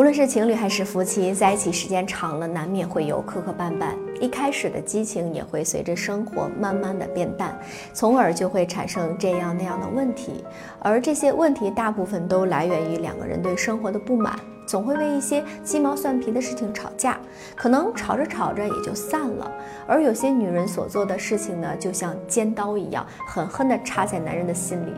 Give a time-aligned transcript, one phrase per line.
[0.00, 3.88] 无论是情侣还是夫妻，在一起时间长了，难免会有磕磕绊绊。
[4.18, 7.54] 一开始的激情也会随着生活慢慢的变淡，
[7.92, 10.42] 从而就会产生这样那样的问题。
[10.78, 17.18] 而这些问题大部分都来源于两个人对生活的不满，总会为一些鸡毛蒜皮的事情吵架，
[17.56, 19.50] 可能吵着吵着也就散了。
[19.86, 24.92] 而有些女人所做的事情呢，就像尖刀一样，狠狠地插在男人的心里。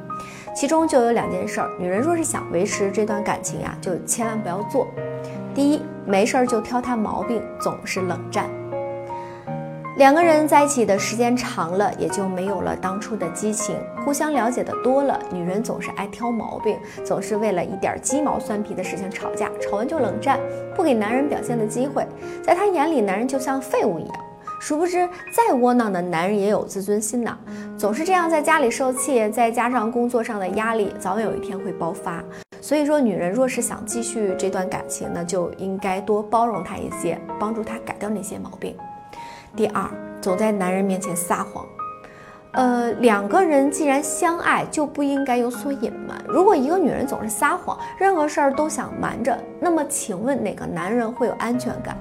[0.55, 4.87] 其中就有两件事儿，女人若是想维持这段感情呀，就千万不要做。
[5.55, 8.51] 第一，没事儿就挑他毛病，总是冷战。
[9.97, 20.41] 两个人在一起的时间长了，也就没有了当初的激情，互相了解的多了，女人总是爱挑毛病，总是为了一点鸡毛蒜皮的事情吵架，吵完就冷战，
[20.75, 22.07] 不给男人表现的机会，
[22.43, 24.15] 在她眼里，男人就像废物一样。
[24.59, 27.37] 殊不知，再窝囊的男人也有自尊心呐，
[27.77, 32.25] 总是这样在家里受气，再加上工作上的压力，早晚有一天会爆发。
[32.63, 38.75] 所以说，女人若是想继续这段感情呢，就应该多包容他一些，帮助他改掉那些毛病。
[39.55, 39.85] 第二，
[40.21, 41.65] 总在男人面前撒谎。
[42.53, 46.23] 呃，两个人既然相爱，就不应该有所隐瞒。
[46.29, 51.97] 如果一个女人总是撒谎，任何事儿都想瞒着，那么请问哪个男人会有安全感？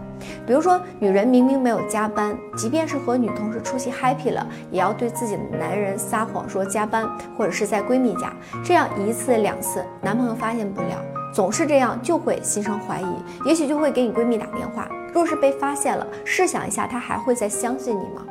[0.45, 10.97] 比如说，女人明明没有加班，即便是和女同事出去 happy 了，也要对自己的男人撒谎说加班，或者是在闺蜜家，这样一次两次，男朋友发现不了，
[11.33, 13.05] 总是这样就会心生怀疑，
[13.45, 14.89] 也许就会给你闺蜜打电话。
[15.13, 18.25] 若是被发现了，试想一下，她还会再相信你吗？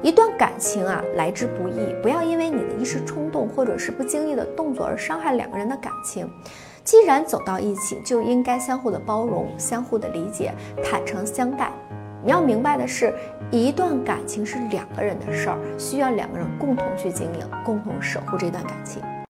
[0.00, 6.30] 一段感情啊，来之不易，不要因为你的一时冲动或者是不经意的动作而伤害两个人的感情。
[6.84, 11.70] 既然走到一起，就应该相互的包容、相互的理解、坦诚相待。
[12.24, 13.12] 你要明白的是，
[13.50, 19.02] 一段感情是两个人的事儿，需要两个人共同去经营，共同守护这段感情。